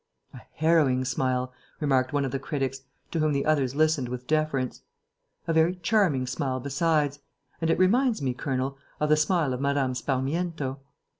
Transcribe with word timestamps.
"A 0.33 0.39
harrowing 0.55 1.05
smile," 1.05 1.53
remarked 1.79 2.11
one 2.11 2.25
of 2.25 2.31
the 2.31 2.39
critics, 2.39 2.81
to 3.11 3.19
whom 3.19 3.33
the 3.33 3.45
others 3.45 3.75
listened 3.75 4.09
with 4.09 4.25
deference. 4.25 4.81
"A 5.47 5.53
very 5.53 5.75
charming 5.75 6.25
smile, 6.25 6.59
besides; 6.59 7.19
and 7.61 7.69
it 7.69 7.77
reminds 7.77 8.19
me, 8.19 8.33
Colonel, 8.33 8.79
of 8.99 9.09
the 9.09 9.15
smile 9.15 9.53
of 9.53 9.61
Mme. 9.61 9.93
Sparmiento." 9.93 10.79